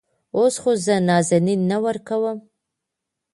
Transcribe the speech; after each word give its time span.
اوس 0.37 0.55
خو 0.61 0.71
زه 0.85 0.95
نازنين 1.07 1.61
نه 1.71 1.77
ورکوم. 1.85 2.37